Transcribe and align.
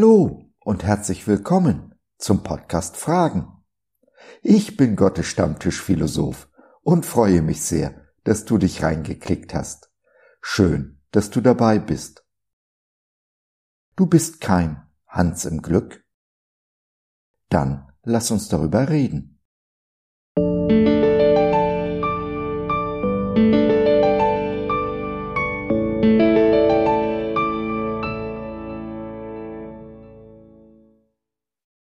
Hallo 0.00 0.50
und 0.60 0.82
herzlich 0.82 1.26
willkommen 1.26 1.94
zum 2.16 2.42
Podcast 2.42 2.96
Fragen. 2.96 3.62
Ich 4.40 4.78
bin 4.78 4.96
Gottes 4.96 5.26
Stammtischphilosoph 5.26 6.48
und 6.80 7.04
freue 7.04 7.42
mich 7.42 7.60
sehr, 7.60 8.06
dass 8.24 8.46
du 8.46 8.56
dich 8.56 8.82
reingeklickt 8.82 9.52
hast. 9.52 9.92
Schön, 10.40 11.02
dass 11.10 11.28
du 11.28 11.42
dabei 11.42 11.78
bist. 11.78 12.24
Du 13.94 14.06
bist 14.06 14.40
kein 14.40 14.88
Hans 15.06 15.44
im 15.44 15.60
Glück? 15.60 16.02
Dann 17.50 17.92
lass 18.02 18.30
uns 18.30 18.48
darüber 18.48 18.88
reden. 18.88 19.39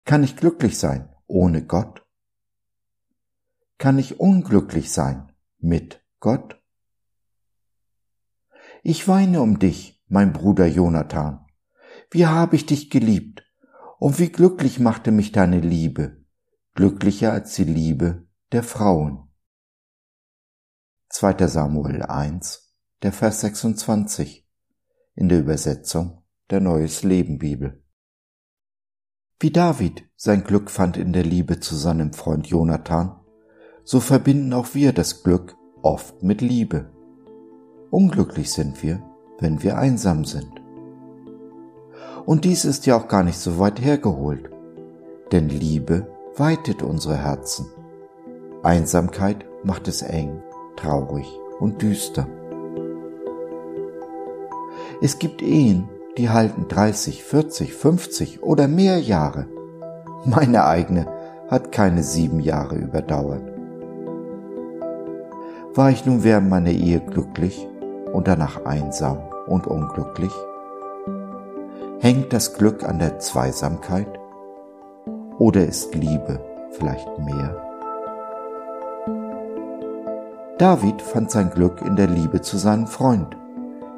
Kann 0.07 0.23
ich 0.23 0.37
glücklich 0.37 0.79
sein 0.79 1.13
ohne 1.27 1.67
Gott? 1.67 2.07
Kann 3.77 3.99
ich 3.99 4.21
unglücklich 4.21 4.93
sein 4.93 5.33
mit 5.59 6.01
Gott? 6.21 6.63
Ich 8.85 9.09
weine 9.09 9.43
um 9.43 9.59
dich, 9.59 10.01
mein 10.07 10.33
Bruder 10.33 10.67
Jonathan. 10.67 11.45
Wie 12.13 12.27
habe 12.27 12.55
ich 12.55 12.67
dich 12.67 12.89
geliebt 12.89 13.43
und 13.99 14.21
wie 14.21 14.29
glücklich 14.29 14.79
machte 14.79 15.11
mich 15.11 15.33
deine 15.33 15.59
Liebe, 15.59 16.25
glücklicher 16.75 17.33
als 17.33 17.57
die 17.57 17.65
Liebe 17.65 18.29
der 18.53 18.63
Frauen. 18.63 19.29
2. 21.09 21.49
Samuel 21.49 22.03
1, 22.03 22.73
der 23.03 23.13
Vers 23.13 23.41
26 23.41 24.49
in 25.17 25.29
der 25.29 25.41
Übersetzung 25.41 26.23
der 26.51 26.61
Neues 26.61 27.03
Leben 27.03 27.39
Bibel. 27.39 27.83
Wie 29.39 29.51
David 29.51 30.05
sein 30.17 30.45
Glück 30.45 30.71
fand 30.71 30.97
in 30.97 31.13
der 31.13 31.23
Liebe 31.23 31.61
zu 31.61 31.75
seinem 31.75 32.15
Freund 32.15 32.47
Jonathan, 32.47 33.17
so 33.85 34.01
verbinden 34.01 34.55
auch 34.55 34.69
wir 34.73 34.95
das 34.95 35.25
Glück 35.25 35.57
oft 35.83 36.23
mit 36.23 36.41
Liebe. 36.41 36.91
Unglücklich 37.91 38.51
sind 38.51 38.83
wir, 38.83 39.03
wenn 39.39 39.63
wir 39.63 39.77
einsam 39.77 40.25
sind. 40.25 40.51
Und 42.25 42.47
dies 42.47 42.65
ist 42.65 42.87
ja 42.87 42.97
auch 42.97 43.09
gar 43.09 43.23
nicht 43.23 43.37
so 43.37 43.59
weit 43.59 43.79
hergeholt, 43.79 44.49
denn 45.33 45.51
Liebe 45.51 46.07
weitet 46.37 46.83
unsere 46.83 47.19
Herzen. 47.19 47.67
Einsamkeit 48.63 49.45
macht 49.63 49.87
es 49.87 50.01
eng, 50.01 50.43
traurig 50.77 51.27
und 51.61 51.83
düster. 51.83 52.27
Es 55.03 55.19
gibt 55.19 55.43
Ehen, 55.43 55.91
die 56.17 56.31
halten 56.31 56.67
30, 56.69 57.25
40, 57.25 57.75
50 57.75 58.43
oder 58.43 58.69
mehr 58.69 58.99
Jahre. 58.99 59.47
Meine 60.25 60.65
eigene 60.65 61.07
hat 61.49 61.73
keine 61.73 62.03
sieben 62.03 62.41
Jahre 62.41 62.77
überdauert. 62.77 63.43
War 65.75 65.91
ich 65.91 66.07
nun 66.07 66.25
während 66.25 66.49
meiner 66.49 66.71
Ehe 66.71 67.01
glücklich 67.01 67.69
und 68.13 68.29
danach 68.29 68.65
einsam 68.65 69.19
und 69.47 69.67
unglücklich? 69.67 70.33
Hängt 72.01 72.33
das 72.33 72.55
Glück 72.55 72.83
an 72.85 72.99
der 72.99 73.19
Zweisamkeit? 73.19 74.09
Oder 75.39 75.67
ist 75.67 75.95
Liebe 75.95 76.41
vielleicht 76.71 77.19
mehr? 77.19 77.63
David 80.57 81.03
fand 81.03 81.31
sein 81.31 81.51
Glück 81.51 81.83
in 81.83 81.97
der 81.97 82.07
Liebe 82.07 82.41
zu 82.41 82.57
seinem 82.57 82.87
Freund, 82.87 83.37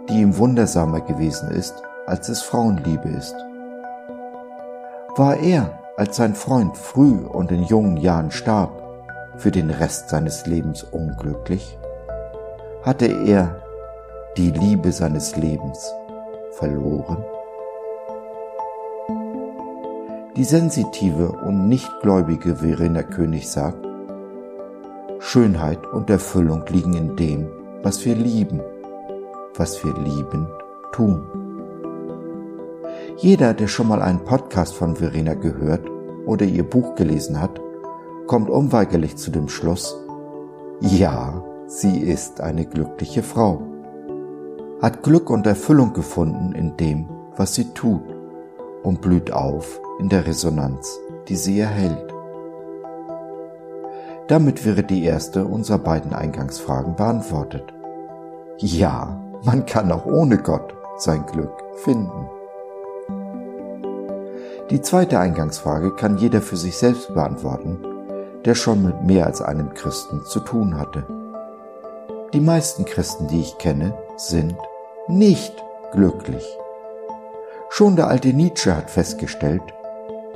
die 0.09 0.21
ihm 0.21 0.37
wundersamer 0.37 1.01
gewesen 1.01 1.51
ist 1.53 1.81
als 2.09 2.29
es 2.31 2.41
Frauenliebe 2.41 3.09
ist. 3.09 3.37
War 5.17 5.37
er, 5.37 5.79
als 5.97 6.17
sein 6.17 6.35
Freund 6.35 6.77
früh 6.77 7.19
und 7.27 7.53
in 7.53 7.65
jungen 7.65 7.97
Jahren 7.99 8.31
starb, 8.31 8.83
für 9.37 9.51
den 9.51 9.71
Rest 9.71 10.09
seines 10.09 10.47
Lebens 10.47 10.83
unglücklich? 10.83 11.79
Hatte 12.83 13.07
er 13.07 13.61
die 14.37 14.51
Liebe 14.51 14.91
seines 14.93 15.37
Lebens 15.37 15.93
verloren? 16.53 17.23
Die 20.37 20.45
sensitive 20.45 21.33
und 21.33 21.69
nichtgläubige 21.69 22.57
Verena 22.57 23.03
König 23.03 23.51
sagt, 23.51 23.87
Schönheit 25.19 25.85
und 25.89 26.09
Erfüllung 26.09 26.65
liegen 26.69 26.95
in 26.95 27.17
dem, 27.17 27.49
was 27.83 28.05
wir 28.05 28.15
lieben, 28.15 28.61
was 29.57 29.85
wir 29.85 29.93
lieben 29.95 30.47
tun. 30.93 31.48
Jeder, 33.21 33.53
der 33.53 33.67
schon 33.67 33.89
mal 33.89 34.01
einen 34.01 34.25
Podcast 34.25 34.75
von 34.75 34.95
Verena 34.95 35.35
gehört 35.35 35.91
oder 36.25 36.47
ihr 36.47 36.63
Buch 36.63 36.95
gelesen 36.95 37.41
hat, 37.41 37.61
kommt 38.29 38.49
unweigerlich 38.49 39.17
zu 39.17 39.33
dem 39.33 39.49
Schluss, 39.49 39.97
ja, 40.81 41.43
sie 41.67 41.99
ist 41.99 42.41
eine 42.41 42.65
glückliche 42.65 43.25
Frau, 43.25 43.61
hat 44.81 45.03
Glück 45.03 45.31
und 45.31 45.49
Erfüllung 45.49 45.95
gefunden 45.95 46.53
in 46.53 46.77
dem, 46.77 47.09
was 47.37 47.57
sie 47.57 47.75
tut 47.75 48.05
und 48.85 49.01
blüht 49.01 49.33
auf 49.33 49.81
in 49.99 50.09
der 50.09 50.25
Resonanz, 50.25 51.01
die 51.27 51.35
sie 51.35 51.59
erhält. 51.59 52.15
Damit 54.29 54.65
wäre 54.65 54.85
die 54.85 55.03
erste 55.03 55.45
unserer 55.45 55.79
beiden 55.79 56.13
Eingangsfragen 56.13 56.95
beantwortet. 56.95 57.75
Ja, 58.59 59.21
man 59.43 59.67
kann 59.67 59.91
auch 59.91 60.07
ohne 60.07 60.39
Gott 60.39 60.73
sein 60.99 61.27
Glück 61.27 61.65
finden. 61.79 62.38
Die 64.71 64.83
zweite 64.83 65.19
Eingangsfrage 65.19 65.97
kann 65.97 66.19
jeder 66.19 66.43
für 66.43 66.59
sich 66.59 66.77
selbst 66.77 67.15
beantworten, 67.15 67.79
der 68.45 68.55
schon 68.55 68.85
mit 68.85 69.03
mehr 69.03 69.25
als 69.25 69.41
einem 69.41 69.73
Christen 69.73 70.27
zu 70.27 70.41
tun 70.41 70.77
hatte. 70.79 71.07
Die 72.35 72.41
meisten 72.41 72.85
Christen, 72.85 73.29
die 73.29 73.41
ich 73.41 73.57
kenne, 73.57 73.95
sind 74.19 74.57
nicht 75.09 75.55
glücklich. 75.93 76.47
Schon 77.71 77.97
der 77.97 78.09
alte 78.09 78.29
Nietzsche 78.35 78.77
hat 78.77 78.91
festgestellt, 78.91 79.63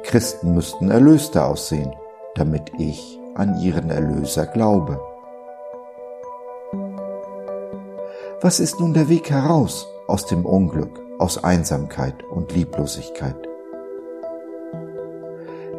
Christen 0.03 0.55
müssten 0.55 0.91
erlöster 0.91 1.47
aussehen, 1.47 1.93
damit 2.35 2.73
ich 2.79 3.21
an 3.35 3.61
ihren 3.61 3.91
Erlöser 3.91 4.47
glaube. 4.47 4.99
Was 8.41 8.61
ist 8.61 8.81
nun 8.81 8.95
der 8.95 9.11
Weg 9.11 9.31
heraus 9.31 9.87
aus 10.07 10.25
dem 10.25 10.47
Unglück, 10.47 11.01
aus 11.19 11.45
Einsamkeit 11.45 12.23
und 12.25 12.53
Lieblosigkeit? 12.53 13.52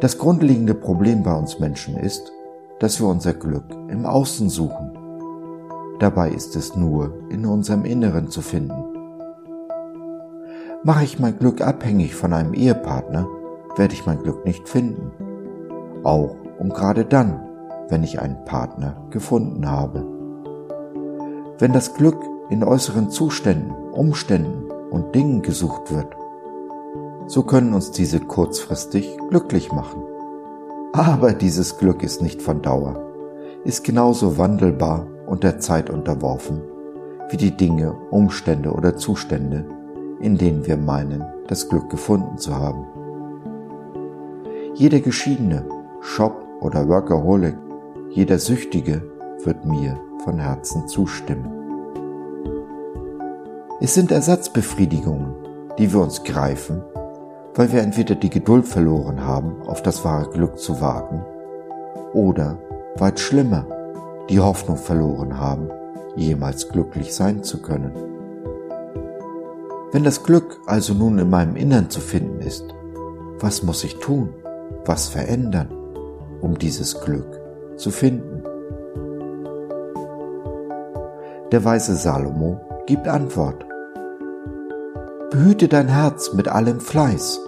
Das 0.04 0.18
grundlegende 0.18 0.74
Problem 0.74 1.22
bei 1.22 1.32
uns 1.32 1.60
Menschen 1.60 1.96
ist, 1.96 2.30
dass 2.78 3.00
wir 3.00 3.08
unser 3.08 3.32
Glück 3.32 3.64
im 3.88 4.04
Außen 4.04 4.50
suchen. 4.50 4.92
Dabei 5.98 6.28
ist 6.28 6.56
es 6.56 6.76
nur 6.76 7.14
in 7.30 7.46
unserem 7.46 7.86
Inneren 7.86 8.28
zu 8.28 8.42
finden. 8.42 8.84
Mache 10.82 11.04
ich 11.04 11.18
mein 11.18 11.38
Glück 11.38 11.62
abhängig 11.62 12.14
von 12.14 12.34
einem 12.34 12.52
Ehepartner, 12.52 13.26
werde 13.76 13.94
ich 13.94 14.04
mein 14.04 14.22
Glück 14.22 14.44
nicht 14.44 14.68
finden. 14.68 15.10
Auch 16.02 16.36
und 16.58 16.74
gerade 16.74 17.06
dann, 17.06 17.40
wenn 17.88 18.02
ich 18.02 18.20
einen 18.20 18.44
Partner 18.44 19.06
gefunden 19.08 19.70
habe. 19.70 20.04
Wenn 21.58 21.72
das 21.72 21.94
Glück 21.94 22.18
in 22.50 22.62
äußeren 22.62 23.08
Zuständen, 23.08 23.70
Umständen 23.92 24.70
und 24.90 25.14
Dingen 25.14 25.40
gesucht 25.40 25.90
wird, 25.90 26.14
so 27.26 27.42
können 27.42 27.72
uns 27.72 27.90
diese 27.90 28.20
kurzfristig 28.20 29.16
glücklich 29.30 29.72
machen. 29.72 30.02
Aber 30.92 31.32
dieses 31.32 31.78
Glück 31.78 32.02
ist 32.02 32.22
nicht 32.22 32.42
von 32.42 32.62
Dauer, 32.62 33.00
ist 33.64 33.84
genauso 33.84 34.38
wandelbar 34.38 35.06
und 35.26 35.42
der 35.42 35.58
Zeit 35.58 35.90
unterworfen, 35.90 36.60
wie 37.30 37.36
die 37.36 37.56
Dinge, 37.56 37.96
Umstände 38.10 38.72
oder 38.72 38.96
Zustände, 38.96 39.64
in 40.20 40.36
denen 40.36 40.66
wir 40.66 40.76
meinen, 40.76 41.24
das 41.48 41.68
Glück 41.68 41.90
gefunden 41.90 42.38
zu 42.38 42.54
haben. 42.56 42.84
Jeder 44.74 45.00
Geschiedene, 45.00 45.64
Shop 46.00 46.44
oder 46.60 46.88
Workaholic, 46.88 47.56
jeder 48.10 48.38
Süchtige 48.38 49.02
wird 49.42 49.64
mir 49.64 49.98
von 50.24 50.38
Herzen 50.38 50.86
zustimmen. 50.86 51.50
Es 53.80 53.94
sind 53.94 54.12
Ersatzbefriedigungen, 54.12 55.34
die 55.78 55.92
wir 55.92 56.00
uns 56.00 56.22
greifen 56.22 56.82
weil 57.54 57.72
wir 57.72 57.82
entweder 57.82 58.14
die 58.14 58.30
Geduld 58.30 58.66
verloren 58.66 59.24
haben, 59.24 59.62
auf 59.66 59.82
das 59.82 60.04
wahre 60.04 60.30
Glück 60.30 60.58
zu 60.58 60.80
warten, 60.80 61.22
oder, 62.12 62.58
weit 62.96 63.18
schlimmer, 63.20 63.66
die 64.28 64.40
Hoffnung 64.40 64.76
verloren 64.76 65.38
haben, 65.38 65.70
jemals 66.16 66.68
glücklich 66.68 67.14
sein 67.14 67.42
zu 67.42 67.60
können. 67.62 67.92
Wenn 69.92 70.04
das 70.04 70.24
Glück 70.24 70.58
also 70.66 70.94
nun 70.94 71.18
in 71.18 71.30
meinem 71.30 71.56
Innern 71.56 71.90
zu 71.90 72.00
finden 72.00 72.40
ist, 72.40 72.64
was 73.38 73.62
muss 73.62 73.84
ich 73.84 73.98
tun, 73.98 74.34
was 74.84 75.08
verändern, 75.08 75.68
um 76.40 76.58
dieses 76.58 77.00
Glück 77.00 77.40
zu 77.76 77.90
finden? 77.90 78.42
Der 81.52 81.64
weise 81.64 81.94
Salomo 81.94 82.60
gibt 82.86 83.06
Antwort. 83.06 83.64
Behüte 85.34 85.66
dein 85.66 85.88
Herz 85.88 86.32
mit 86.32 86.46
allem 86.46 86.78
Fleiß, 86.78 87.40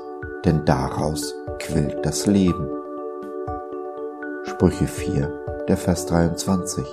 denn 0.45 0.65
daraus 0.65 1.37
quillt 1.61 2.05
das 2.05 2.27
Leben. 2.27 2.69
Sprüche 4.43 4.89
4, 4.89 5.65
der 5.69 5.77
Vers 5.77 6.07
23. 6.07 6.85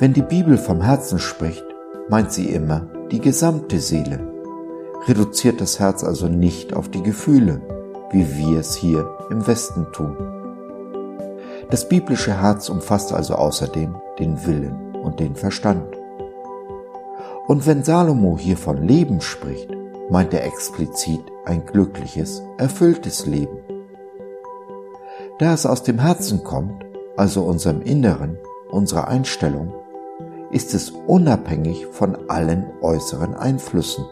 Wenn 0.00 0.12
die 0.12 0.22
Bibel 0.22 0.58
vom 0.58 0.82
Herzen 0.82 1.20
spricht, 1.20 1.64
meint 2.08 2.32
sie 2.32 2.50
immer 2.50 2.88
die 3.12 3.20
gesamte 3.20 3.78
Seele, 3.78 4.18
reduziert 5.06 5.60
das 5.60 5.78
Herz 5.78 6.02
also 6.02 6.26
nicht 6.26 6.74
auf 6.74 6.88
die 6.88 7.04
Gefühle, 7.04 7.62
wie 8.10 8.26
wir 8.38 8.58
es 8.58 8.74
hier 8.74 9.08
im 9.30 9.46
Westen 9.46 9.86
tun. 9.92 10.16
Das 11.70 11.88
biblische 11.88 12.42
Herz 12.42 12.68
umfasst 12.70 13.12
also 13.12 13.36
außerdem 13.36 13.94
den 14.18 14.44
Willen 14.44 14.96
und 14.96 15.20
den 15.20 15.36
Verstand. 15.36 15.97
Und 17.48 17.66
wenn 17.66 17.82
Salomo 17.82 18.36
hier 18.38 18.58
von 18.58 18.86
Leben 18.86 19.22
spricht, 19.22 19.70
meint 20.10 20.34
er 20.34 20.44
explizit 20.44 21.22
ein 21.46 21.64
glückliches, 21.64 22.42
erfülltes 22.58 23.24
Leben. 23.24 23.56
Da 25.38 25.54
es 25.54 25.64
aus 25.64 25.82
dem 25.82 25.98
Herzen 25.98 26.44
kommt, 26.44 26.84
also 27.16 27.44
unserem 27.44 27.80
Inneren, 27.80 28.36
unserer 28.70 29.08
Einstellung, 29.08 29.72
ist 30.50 30.74
es 30.74 30.90
unabhängig 30.90 31.86
von 31.86 32.18
allen 32.28 32.66
äußeren 32.82 33.34
Einflüssen. 33.34 34.04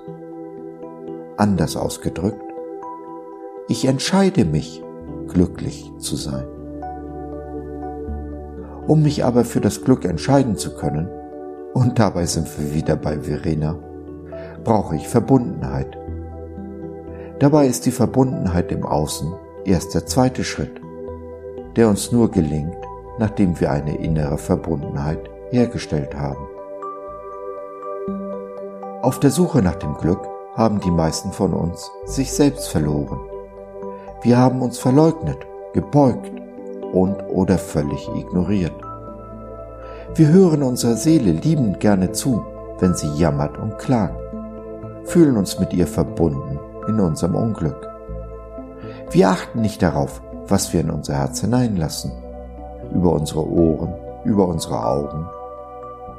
Anders 1.37 1.77
ausgedrückt, 1.77 2.41
ich 3.69 3.85
entscheide 3.85 4.47
mich, 4.47 4.82
glücklich 5.29 5.93
zu 5.99 6.17
sein. 6.17 6.47
Um 8.87 9.03
mich 9.03 9.27
aber 9.27 9.44
für 9.44 9.61
das 9.61 9.85
Glück 9.85 10.06
entscheiden 10.06 10.56
zu 10.56 10.75
können, 10.75 11.11
und 11.76 11.99
dabei 11.99 12.25
sind 12.25 12.49
wir 12.58 12.73
wieder 12.73 12.96
bei 12.96 13.20
Verena, 13.20 13.78
brauche 14.64 14.96
ich 14.96 15.06
Verbundenheit. 15.06 15.99
Dabei 17.38 17.67
ist 17.67 17.84
die 17.84 17.90
Verbundenheit 17.90 18.73
im 18.73 18.87
Außen 18.87 19.31
erst 19.67 19.93
der 19.93 20.06
zweite 20.06 20.43
Schritt, 20.43 20.81
der 21.76 21.90
uns 21.90 22.12
nur 22.12 22.31
gelingt, 22.31 22.78
nachdem 23.19 23.61
wir 23.61 23.70
eine 23.70 23.94
innere 23.94 24.38
Verbundenheit 24.38 25.20
hergestellt 25.50 26.17
haben. 26.17 26.46
Auf 29.02 29.20
der 29.20 29.31
Suche 29.31 29.61
nach 29.61 29.76
dem 29.76 29.99
Glück 29.99 30.26
haben 30.55 30.81
die 30.81 30.90
meisten 30.90 31.31
von 31.31 31.52
uns 31.52 31.90
sich 32.06 32.32
selbst 32.32 32.69
verloren. 32.69 33.20
Wir 34.22 34.38
haben 34.38 34.62
uns 34.62 34.79
verleugnet, 34.79 35.46
gebeugt 35.75 36.32
und 36.94 37.22
oder 37.29 37.58
völlig 37.58 38.08
ignoriert. 38.17 38.72
Wir 40.14 40.29
hören 40.29 40.62
unserer 40.62 40.97
Seele 40.97 41.32
liebend 41.32 41.81
gerne 41.81 42.12
zu, 42.12 42.44
wenn 42.79 42.94
sie 42.94 43.12
jammert 43.14 43.58
und 43.58 43.79
klagt, 43.79 44.20
fühlen 45.05 45.37
uns 45.37 45.58
mit 45.58 45.73
ihr 45.73 45.87
verbunden 45.87 46.58
in 46.88 47.00
unserem 47.00 47.35
Unglück. 47.35 47.88
Wir 49.11 49.31
achten 49.31 49.61
nicht 49.61 49.82
darauf, 49.82 50.20
was 50.49 50.73
wir 50.73 50.81
in 50.81 50.91
unser 50.91 51.14
Herz 51.14 51.41
hineinlassen, 51.41 52.12
über 52.94 53.12
unsere 53.12 53.47
Ohren, 53.49 53.94
über 54.25 54.47
unsere 54.49 54.87
Augen 54.87 55.26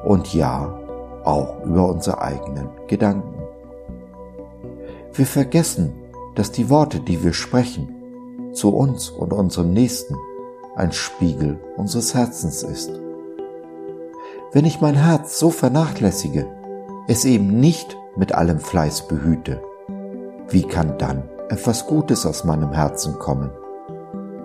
und 0.03 0.33
ja, 0.33 0.77
auch 1.23 1.63
über 1.65 1.89
unsere 1.89 2.21
eigenen 2.21 2.69
Gedanken. 2.87 3.35
Wir 5.13 5.25
vergessen, 5.25 5.93
dass 6.35 6.51
die 6.51 6.69
Worte, 6.69 6.99
die 6.99 7.23
wir 7.23 7.33
sprechen, 7.33 7.93
zu 8.53 8.75
uns 8.75 9.09
und 9.09 9.33
unserem 9.33 9.73
Nächsten 9.73 10.15
ein 10.75 10.91
Spiegel 10.91 11.59
unseres 11.75 12.13
Herzens 12.13 12.63
ist. 12.63 12.91
Wenn 14.53 14.63
ich 14.63 14.79
mein 14.79 14.95
Herz 14.95 15.39
so 15.39 15.49
vernachlässige, 15.49 16.47
es 17.09 17.25
eben 17.25 17.59
nicht 17.59 17.97
mit 18.15 18.33
allem 18.33 18.59
Fleiß 18.59 19.07
behüte, 19.09 19.61
wie 20.47 20.63
kann 20.63 20.97
dann 20.97 21.29
etwas 21.49 21.85
Gutes 21.85 22.25
aus 22.25 22.45
meinem 22.45 22.71
Herzen 22.71 23.19
kommen? 23.19 23.51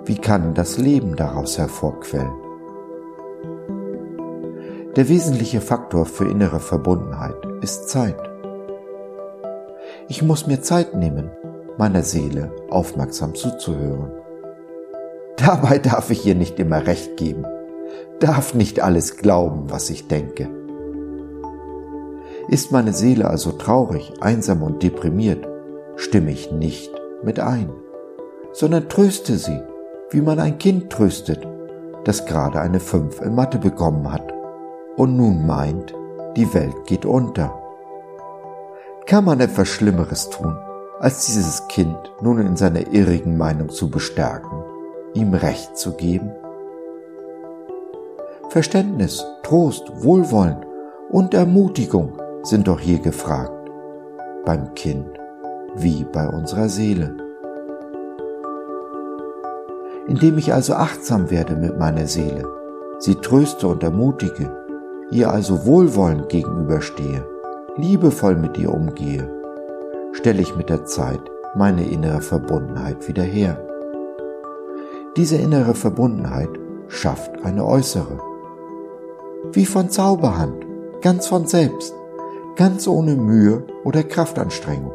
Wie 0.05 0.17
kann 0.17 0.55
das 0.55 0.77
Leben 0.77 1.15
daraus 1.15 1.57
hervorquellen? 1.57 2.33
Der 4.97 5.09
wesentliche 5.09 5.61
Faktor 5.61 6.05
für 6.05 6.29
innere 6.29 6.59
Verbundenheit 6.59 7.37
ist 7.61 7.89
Zeit. 7.89 8.19
Ich 10.09 10.21
muss 10.23 10.49
mir 10.49 10.63
Zeit 10.63 10.95
nehmen, 10.95 11.31
meiner 11.79 12.03
Seele 12.03 12.51
aufmerksam 12.71 13.37
zuzuhören. 13.37 14.11
Dabei 15.37 15.79
darf 15.79 16.11
ich 16.11 16.27
ihr 16.27 16.35
nicht 16.35 16.59
immer 16.59 16.89
recht 16.89 17.17
geben, 17.17 17.47
darf 18.23 18.55
nicht 18.55 18.81
alles 18.81 19.17
glauben, 19.17 19.65
was 19.71 19.91
ich 19.91 20.07
denke. 20.07 20.49
Ist 22.49 22.71
meine 22.71 22.93
Seele 22.93 23.29
also 23.29 23.53
traurig, 23.53 24.13
einsam 24.21 24.63
und 24.63 24.83
deprimiert, 24.83 25.49
stimme 25.97 26.31
ich 26.31 26.53
nicht 26.53 26.93
mit 27.25 27.41
ein, 27.41 27.71
sondern 28.53 28.89
tröste 28.89 29.37
sie, 29.37 29.61
wie 30.11 30.21
man 30.21 30.39
ein 30.39 30.59
Kind 30.59 30.91
tröstet, 30.91 31.47
das 32.05 32.27
gerade 32.27 32.61
eine 32.61 32.81
Fünf 32.81 33.21
in 33.21 33.35
Mathe 33.35 33.59
bekommen 33.59 34.13
hat 34.13 34.33
und 34.97 35.17
nun 35.17 35.47
meint, 35.47 35.95
die 36.37 36.53
Welt 36.55 36.87
geht 36.87 37.05
unter. 37.05 37.59
Kann 39.07 39.25
man 39.25 39.41
etwas 39.41 39.69
Schlimmeres 39.69 40.31
tun, 40.31 40.57
als 41.01 41.27
dieses 41.27 41.67
Kind 41.69 41.99
nun 42.21 42.39
in 42.41 42.57
seiner 42.57 42.93
irrigen 42.93 43.37
Meinung 43.37 43.69
zu 43.69 43.91
bestärken, 43.91 44.63
ihm 45.15 45.35
Recht 45.35 45.77
zu 45.77 45.95
geben? 45.95 46.31
Verständnis, 48.53 49.25
Trost, 49.43 49.91
Wohlwollen 50.05 50.59
und 51.09 51.33
Ermutigung 51.33 52.13
sind 52.43 52.69
doch 52.69 52.81
hier 52.81 52.99
gefragt, 52.99 53.71
beim 54.45 54.75
Kind 54.75 55.07
wie 55.75 56.05
bei 56.13 56.29
unserer 56.29 56.69
Seele. 56.69 57.17
Indem 60.07 60.37
ich 60.37 60.53
also 60.53 60.75
achtsam 60.75 61.31
werde 61.31 61.57
mit 61.57 61.79
meiner 61.79 62.07
Seele, 62.07 62.47
sie 62.99 63.15
tröste 63.15 63.69
und 63.69 63.83
ermutige, 63.83 64.55
ihr 65.11 65.31
also 65.31 65.65
wohlwollend 65.65 66.29
gegenüberstehe, 66.29 67.25
liebevoll 67.79 68.37
mit 68.37 68.59
ihr 68.59 68.75
umgehe, 68.75 69.31
stelle 70.13 70.43
ich 70.43 70.55
mit 70.57 70.69
der 70.69 70.85
Zeit 70.85 71.23
meine 71.55 71.89
innere 71.89 72.21
Verbundenheit 72.21 73.09
wieder 73.09 73.23
her. 73.23 73.59
Diese 75.17 75.37
innere 75.37 75.75
Verbundenheit 75.75 76.51
schafft 76.89 77.43
eine 77.47 77.65
äußere. 77.65 78.31
Wie 79.51 79.67
von 79.67 79.91
Zauberhand, 79.91 80.65
ganz 81.01 81.27
von 81.27 81.46
selbst, 81.46 81.94
ganz 82.56 82.87
ohne 82.87 83.17
Mühe 83.17 83.67
oder 83.84 84.05
Kraftanstrengung. 84.05 84.93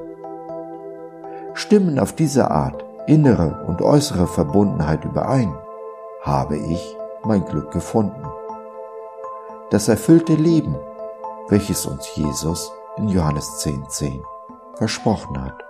Stimmen 1.54 2.00
auf 2.00 2.14
diese 2.14 2.50
Art 2.52 2.86
innere 3.08 3.66
und 3.68 3.82
äußere 3.82 4.28
Verbundenheit 4.28 5.04
überein, 5.06 5.54
habe 6.22 6.58
ich 6.58 6.98
mein 7.24 7.44
Glück 7.46 7.72
gefunden 7.72 8.28
das 9.70 9.90
erfüllte 9.90 10.34
Leben, 10.34 10.76
welches 11.50 11.86
uns 11.86 12.16
Jesus 12.16 12.72
in 12.98 13.10
Johannes 13.10 13.46
10.10 13.66 13.90
10 13.90 14.24
versprochen 14.76 15.42
hat. 15.42 15.62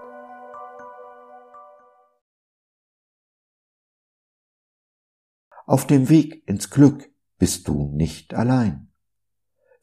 Auf 5.65 5.87
dem 5.87 6.09
Weg 6.09 6.47
ins 6.47 6.69
Glück 6.69 7.09
bist 7.37 7.67
du 7.67 7.91
nicht 7.93 8.33
allein. 8.33 8.91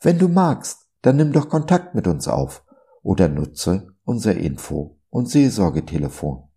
Wenn 0.00 0.18
du 0.18 0.28
magst, 0.28 0.88
dann 1.02 1.16
nimm 1.16 1.32
doch 1.32 1.48
Kontakt 1.48 1.94
mit 1.94 2.06
uns 2.06 2.28
auf 2.28 2.64
oder 3.02 3.28
nutze 3.28 3.94
unser 4.04 4.36
Info- 4.36 5.00
und 5.10 5.28
Seelsorgetelefon. 5.28 6.48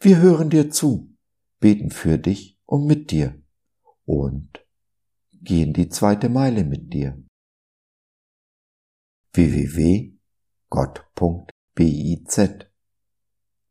Wir 0.00 0.18
hören 0.18 0.50
dir 0.50 0.70
zu, 0.70 1.16
beten 1.60 1.90
für 1.90 2.18
dich 2.18 2.60
und 2.66 2.86
mit 2.86 3.10
dir 3.10 3.40
und 4.04 4.64
gehen 5.32 5.72
die 5.72 5.88
zweite 5.88 6.28
Meile 6.28 6.64
mit 6.64 6.92
dir. 6.92 7.22
www.gott.biz 9.32 10.20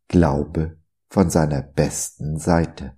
Glaube 0.08 0.78
von 1.10 1.30
seiner 1.30 1.62
besten 1.62 2.38
Seite. 2.38 2.98